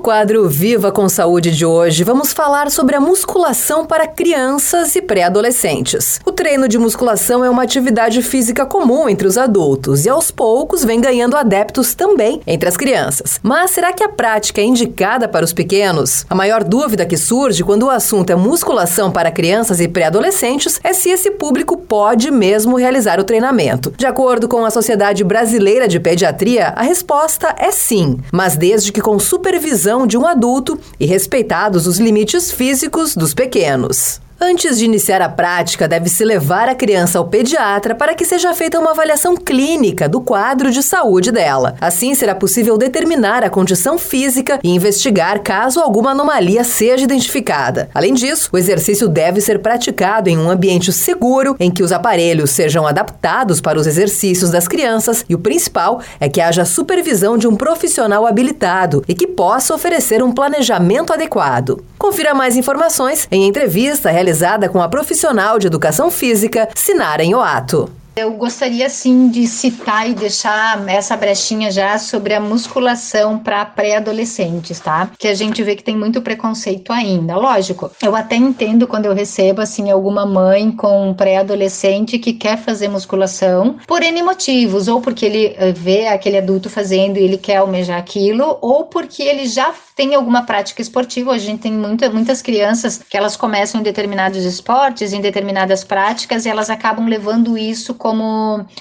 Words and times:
quadro 0.00 0.48
Viva 0.48 0.90
com 0.90 1.08
Saúde 1.10 1.50
de 1.50 1.66
hoje, 1.66 2.02
vamos 2.02 2.32
falar 2.32 2.70
sobre 2.70 2.96
a 2.96 3.00
musculação 3.00 3.84
para 3.84 4.06
crianças 4.06 4.96
e 4.96 5.02
pré-adolescentes. 5.02 6.18
O 6.24 6.32
treino 6.32 6.66
de 6.66 6.78
musculação 6.78 7.44
é 7.44 7.50
uma 7.50 7.62
atividade 7.62 8.22
física 8.22 8.64
comum 8.64 9.10
entre 9.10 9.28
os 9.28 9.36
adultos 9.36 10.06
e 10.06 10.08
aos 10.08 10.30
poucos 10.30 10.82
vem 10.82 11.02
ganhando 11.02 11.36
adeptos 11.36 11.94
também 11.94 12.40
entre 12.46 12.66
as 12.66 12.78
crianças. 12.78 13.38
Mas 13.42 13.72
será 13.72 13.92
que 13.92 14.02
a 14.02 14.08
prática 14.08 14.62
é 14.62 14.64
indicada 14.64 15.28
para 15.28 15.44
os 15.44 15.52
pequenos? 15.52 16.24
A 16.30 16.34
maior 16.34 16.64
dúvida 16.64 17.04
que 17.04 17.18
surge 17.18 17.62
quando 17.62 17.82
o 17.82 17.90
assunto 17.90 18.30
é 18.30 18.34
musculação 18.34 19.12
para 19.12 19.30
crianças 19.30 19.80
e 19.80 19.88
pré-adolescentes 19.88 20.80
é 20.82 20.94
se 20.94 21.10
esse 21.10 21.32
público 21.32 21.76
pode 21.76 22.30
mesmo 22.30 22.76
realizar 22.76 23.20
o 23.20 23.24
treinamento. 23.24 23.92
De 23.98 24.06
acordo 24.06 24.48
com 24.48 24.64
a 24.64 24.70
Sociedade 24.70 25.22
Brasileira 25.22 25.86
de 25.86 26.00
Pediatria, 26.00 26.68
a 26.74 26.82
resposta 26.82 27.54
é 27.58 27.70
sim, 27.70 28.18
mas 28.32 28.56
desde 28.56 28.92
que 28.92 29.02
com 29.02 29.18
supervisão 29.18 29.89
de 30.06 30.16
um 30.16 30.26
adulto 30.26 30.78
e 30.98 31.06
respeitados 31.06 31.86
os 31.86 31.98
limites 31.98 32.50
físicos 32.50 33.14
dos 33.14 33.34
pequenos. 33.34 34.20
Antes 34.42 34.78
de 34.78 34.86
iniciar 34.86 35.20
a 35.20 35.28
prática, 35.28 35.86
deve-se 35.86 36.24
levar 36.24 36.66
a 36.66 36.74
criança 36.74 37.18
ao 37.18 37.26
pediatra 37.26 37.94
para 37.94 38.14
que 38.14 38.24
seja 38.24 38.54
feita 38.54 38.80
uma 38.80 38.92
avaliação 38.92 39.36
clínica 39.36 40.08
do 40.08 40.18
quadro 40.18 40.70
de 40.70 40.82
saúde 40.82 41.30
dela. 41.30 41.74
Assim, 41.78 42.14
será 42.14 42.34
possível 42.34 42.78
determinar 42.78 43.44
a 43.44 43.50
condição 43.50 43.98
física 43.98 44.58
e 44.64 44.70
investigar 44.70 45.42
caso 45.42 45.78
alguma 45.78 46.12
anomalia 46.12 46.64
seja 46.64 47.04
identificada. 47.04 47.90
Além 47.92 48.14
disso, 48.14 48.48
o 48.50 48.56
exercício 48.56 49.08
deve 49.08 49.42
ser 49.42 49.58
praticado 49.58 50.30
em 50.30 50.38
um 50.38 50.48
ambiente 50.48 50.90
seguro, 50.90 51.54
em 51.60 51.70
que 51.70 51.82
os 51.82 51.92
aparelhos 51.92 52.48
sejam 52.48 52.86
adaptados 52.86 53.60
para 53.60 53.78
os 53.78 53.86
exercícios 53.86 54.50
das 54.50 54.66
crianças 54.66 55.22
e 55.28 55.34
o 55.34 55.38
principal 55.38 56.00
é 56.18 56.30
que 56.30 56.40
haja 56.40 56.64
supervisão 56.64 57.36
de 57.36 57.46
um 57.46 57.54
profissional 57.54 58.26
habilitado 58.26 59.04
e 59.06 59.14
que 59.14 59.26
possa 59.26 59.74
oferecer 59.74 60.22
um 60.22 60.32
planejamento 60.32 61.12
adequado. 61.12 61.84
Confira 62.00 62.32
mais 62.32 62.56
informações 62.56 63.28
em 63.30 63.46
entrevista 63.46 64.10
realizada 64.10 64.70
com 64.70 64.80
a 64.80 64.88
profissional 64.88 65.58
de 65.58 65.66
educação 65.66 66.10
física, 66.10 66.66
Sinara 66.74 67.22
Oato. 67.34 67.90
Eu 68.20 68.32
gostaria 68.34 68.86
sim 68.90 69.30
de 69.30 69.46
citar 69.46 70.10
e 70.10 70.12
deixar 70.12 70.86
essa 70.86 71.16
brechinha 71.16 71.70
já 71.70 71.96
sobre 71.98 72.34
a 72.34 72.40
musculação 72.40 73.38
para 73.38 73.64
pré-adolescentes, 73.64 74.78
tá? 74.78 75.10
Que 75.18 75.26
a 75.26 75.34
gente 75.34 75.62
vê 75.62 75.74
que 75.74 75.82
tem 75.82 75.96
muito 75.96 76.20
preconceito 76.20 76.92
ainda. 76.92 77.34
Lógico, 77.36 77.90
eu 78.02 78.14
até 78.14 78.36
entendo 78.36 78.86
quando 78.86 79.06
eu 79.06 79.14
recebo 79.14 79.62
assim 79.62 79.90
alguma 79.90 80.26
mãe 80.26 80.70
com 80.70 81.08
um 81.08 81.14
pré-adolescente 81.14 82.18
que 82.18 82.34
quer 82.34 82.58
fazer 82.58 82.88
musculação 82.88 83.78
por 83.86 84.02
N 84.02 84.22
motivos, 84.22 84.86
ou 84.86 85.00
porque 85.00 85.24
ele 85.24 85.54
eh, 85.56 85.72
vê 85.72 86.08
aquele 86.08 86.36
adulto 86.36 86.68
fazendo 86.68 87.16
e 87.16 87.22
ele 87.22 87.38
quer 87.38 87.56
almejar 87.56 87.98
aquilo, 87.98 88.58
ou 88.60 88.84
porque 88.84 89.22
ele 89.22 89.46
já 89.46 89.72
tem 89.96 90.14
alguma 90.14 90.42
prática 90.42 90.82
esportiva. 90.82 91.32
A 91.32 91.38
gente 91.38 91.60
tem 91.60 91.72
muita, 91.72 92.10
muitas 92.10 92.42
crianças 92.42 92.98
que 92.98 93.16
elas 93.16 93.36
começam 93.36 93.80
em 93.80 93.84
determinados 93.84 94.44
esportes, 94.44 95.14
em 95.14 95.22
determinadas 95.22 95.84
práticas, 95.84 96.44
e 96.44 96.50
elas 96.50 96.68
acabam 96.68 97.06
levando 97.06 97.56
isso 97.56 97.94
como 97.94 98.09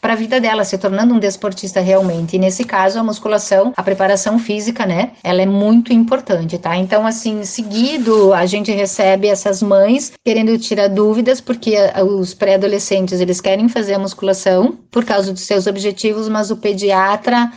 para 0.00 0.12
a 0.12 0.16
vida 0.16 0.40
dela, 0.40 0.64
se 0.64 0.78
tornando 0.78 1.14
um 1.14 1.18
desportista 1.18 1.80
realmente. 1.80 2.36
E 2.36 2.38
nesse 2.38 2.64
caso, 2.64 2.98
a 2.98 3.02
musculação, 3.02 3.72
a 3.76 3.82
preparação 3.82 4.38
física, 4.38 4.86
né, 4.86 5.12
ela 5.22 5.42
é 5.42 5.46
muito 5.46 5.92
importante, 5.92 6.58
tá? 6.58 6.76
Então, 6.76 7.06
assim, 7.06 7.44
seguido, 7.44 8.32
a 8.32 8.46
gente 8.46 8.70
recebe 8.72 9.28
essas 9.28 9.62
mães 9.62 10.12
querendo 10.24 10.56
tirar 10.58 10.88
dúvidas, 10.88 11.40
porque 11.40 11.76
os 12.18 12.34
pré-adolescentes, 12.34 13.20
eles 13.20 13.40
querem 13.40 13.68
fazer 13.68 13.94
a 13.94 13.98
musculação 13.98 14.78
por 14.90 15.04
causa 15.04 15.32
dos 15.32 15.42
seus 15.42 15.66
objetivos, 15.66 16.28
mas 16.28 16.50
o 16.50 16.56
pediatra 16.56 17.50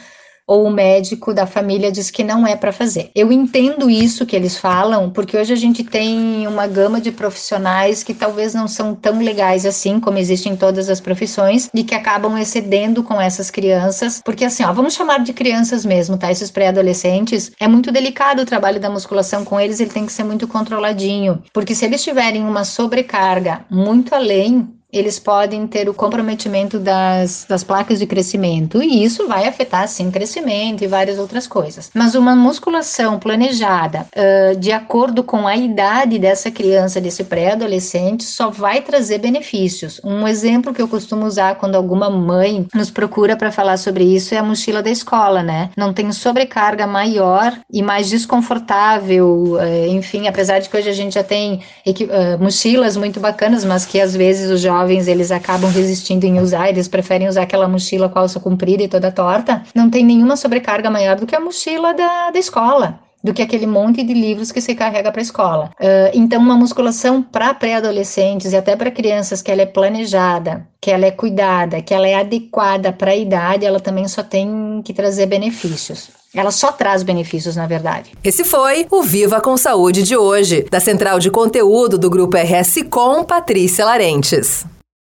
ou 0.47 0.65
o 0.65 0.71
médico 0.71 1.33
da 1.33 1.45
família 1.45 1.91
diz 1.91 2.11
que 2.11 2.23
não 2.23 2.45
é 2.45 2.55
para 2.55 2.71
fazer. 2.71 3.09
Eu 3.15 3.31
entendo 3.31 3.89
isso 3.89 4.25
que 4.25 4.35
eles 4.35 4.57
falam, 4.57 5.09
porque 5.09 5.37
hoje 5.37 5.53
a 5.53 5.55
gente 5.55 5.83
tem 5.83 6.47
uma 6.47 6.67
gama 6.67 7.01
de 7.01 7.11
profissionais 7.11 8.03
que 8.03 8.13
talvez 8.13 8.53
não 8.53 8.67
são 8.67 8.93
tão 8.93 9.19
legais 9.19 9.65
assim, 9.65 9.99
como 9.99 10.17
existem 10.17 10.53
em 10.53 10.55
todas 10.55 10.89
as 10.89 10.99
profissões, 10.99 11.69
e 11.73 11.83
que 11.83 11.95
acabam 11.95 12.37
excedendo 12.37 13.03
com 13.03 13.19
essas 13.19 13.49
crianças, 13.49 14.21
porque 14.23 14.45
assim, 14.45 14.63
ó, 14.63 14.73
vamos 14.73 14.93
chamar 14.93 15.19
de 15.19 15.33
crianças 15.33 15.85
mesmo, 15.85 16.17
tá? 16.17 16.31
Esses 16.31 16.51
pré-adolescentes, 16.51 17.51
é 17.59 17.67
muito 17.67 17.91
delicado 17.91 18.41
o 18.41 18.45
trabalho 18.45 18.79
da 18.79 18.89
musculação 18.89 19.43
com 19.43 19.59
eles, 19.59 19.79
ele 19.79 19.89
tem 19.89 20.05
que 20.05 20.13
ser 20.13 20.23
muito 20.23 20.47
controladinho, 20.47 21.41
porque 21.53 21.73
se 21.73 21.85
eles 21.85 22.03
tiverem 22.03 22.43
uma 22.43 22.63
sobrecarga 22.63 23.65
muito 23.69 24.13
além 24.13 24.75
eles 24.97 25.19
podem 25.19 25.67
ter 25.67 25.89
o 25.89 25.93
comprometimento 25.93 26.79
das, 26.79 27.45
das 27.47 27.63
placas 27.63 27.99
de 27.99 28.07
crescimento, 28.07 28.81
e 28.81 29.03
isso 29.03 29.27
vai 29.27 29.47
afetar, 29.47 29.87
sim, 29.87 30.09
crescimento 30.09 30.83
e 30.83 30.87
várias 30.87 31.19
outras 31.19 31.47
coisas. 31.47 31.91
Mas 31.93 32.15
uma 32.15 32.35
musculação 32.35 33.19
planejada 33.19 34.07
uh, 34.15 34.55
de 34.57 34.71
acordo 34.71 35.23
com 35.23 35.47
a 35.47 35.55
idade 35.55 36.17
dessa 36.17 36.49
criança, 36.49 37.01
desse 37.01 37.23
pré-adolescente, 37.23 38.23
só 38.23 38.49
vai 38.49 38.81
trazer 38.81 39.17
benefícios. 39.17 39.99
Um 40.03 40.27
exemplo 40.27 40.73
que 40.73 40.81
eu 40.81 40.87
costumo 40.87 41.25
usar 41.25 41.55
quando 41.55 41.75
alguma 41.75 42.09
mãe 42.09 42.67
nos 42.73 42.89
procura 42.89 43.35
para 43.35 43.51
falar 43.51 43.77
sobre 43.77 44.03
isso 44.03 44.33
é 44.33 44.37
a 44.37 44.43
mochila 44.43 44.81
da 44.81 44.89
escola, 44.89 45.43
né? 45.43 45.69
Não 45.75 45.93
tem 45.93 46.11
sobrecarga 46.11 46.87
maior 46.87 47.57
e 47.71 47.81
mais 47.81 48.09
desconfortável, 48.09 49.55
uh, 49.55 49.87
enfim, 49.89 50.27
apesar 50.27 50.59
de 50.59 50.69
que 50.69 50.77
hoje 50.77 50.89
a 50.89 50.93
gente 50.93 51.15
já 51.15 51.23
tem 51.23 51.61
uh, 51.85 52.41
mochilas 52.41 52.95
muito 52.95 53.19
bacanas, 53.19 53.65
mas 53.65 53.85
que 53.85 53.99
às 53.99 54.15
vezes 54.15 54.49
os 54.49 54.61
jovens 54.61 54.84
jovens 54.85 55.07
eles 55.07 55.31
acabam 55.31 55.71
resistindo 55.71 56.25
em 56.25 56.39
usar, 56.39 56.69
eles 56.69 56.87
preferem 56.87 57.27
usar 57.27 57.41
aquela 57.41 57.67
mochila 57.67 58.07
com 58.07 58.19
alça 58.19 58.39
comprida 58.39 58.83
e 58.83 58.87
toda 58.87 59.11
torta, 59.11 59.63
não 59.73 59.89
tem 59.89 60.05
nenhuma 60.05 60.37
sobrecarga 60.37 60.91
maior 60.91 61.15
do 61.15 61.25
que 61.25 61.35
a 61.35 61.39
mochila 61.39 61.93
da, 61.93 62.29
da 62.29 62.39
escola 62.39 62.99
do 63.23 63.33
que 63.33 63.41
aquele 63.41 63.65
monte 63.65 64.03
de 64.03 64.13
livros 64.13 64.51
que 64.51 64.61
se 64.61 64.75
carrega 64.75 65.11
para 65.11 65.19
a 65.19 65.23
escola. 65.23 65.71
Uh, 65.79 66.11
então, 66.13 66.39
uma 66.39 66.55
musculação 66.55 67.23
para 67.23 67.55
pré-adolescentes 67.55 68.53
e 68.53 68.55
até 68.55 68.75
para 68.75 68.91
crianças 68.91 69.41
que 69.41 69.51
ela 69.51 69.63
é 69.63 69.65
planejada, 69.65 70.67
que 70.79 70.91
ela 70.91 71.07
é 71.07 71.11
cuidada, 71.11 71.81
que 71.81 71.91
ela 71.91 72.07
é 72.07 72.13
adequada 72.13 72.93
para 72.93 73.11
a 73.11 73.15
idade, 73.15 73.65
ela 73.65 73.79
também 73.79 74.07
só 74.07 74.21
tem 74.21 74.79
que 74.85 74.93
trazer 74.93 75.25
benefícios. 75.25 76.09
Ela 76.35 76.51
só 76.51 76.71
traz 76.71 77.01
benefícios, 77.01 77.55
na 77.55 77.65
verdade. 77.65 78.11
Esse 78.23 78.43
foi 78.43 78.85
o 78.91 79.01
Viva 79.01 79.41
com 79.41 79.57
Saúde 79.57 80.03
de 80.03 80.15
hoje, 80.15 80.67
da 80.69 80.79
Central 80.79 81.17
de 81.17 81.31
Conteúdo 81.31 81.97
do 81.97 82.11
Grupo 82.11 82.37
RS 82.37 82.83
Com, 82.91 83.23
Patrícia 83.23 83.85
Larentes. 83.85 84.65